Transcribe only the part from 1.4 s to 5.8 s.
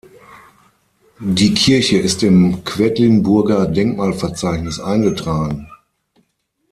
Kirche ist im Quedlinburger Denkmalverzeichnis eingetragen.